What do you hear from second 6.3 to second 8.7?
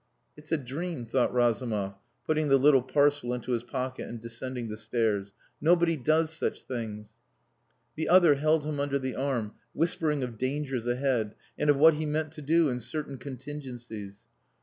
such things." The other held